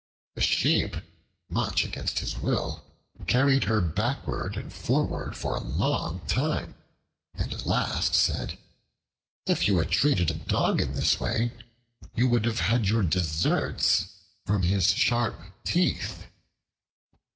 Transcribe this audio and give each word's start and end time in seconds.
The 0.33 0.41
Sheep, 0.41 0.95
much 1.47 1.85
against 1.85 2.17
his 2.17 2.35
will, 2.39 2.83
carried 3.27 3.65
her 3.65 3.81
backward 3.81 4.57
and 4.57 4.73
forward 4.73 5.37
for 5.37 5.53
a 5.55 5.59
long 5.61 6.21
time, 6.25 6.73
and 7.35 7.53
at 7.53 7.67
last 7.67 8.15
said, 8.15 8.57
"If 9.45 9.67
you 9.67 9.77
had 9.77 9.91
treated 9.91 10.31
a 10.31 10.33
dog 10.33 10.81
in 10.81 10.95
this 10.95 11.19
way, 11.19 11.51
you 12.15 12.27
would 12.29 12.45
have 12.45 12.61
had 12.61 12.89
your 12.89 13.03
deserts 13.03 14.07
from 14.43 14.63
his 14.63 14.89
sharp 14.91 15.39
teeth." 15.63 16.25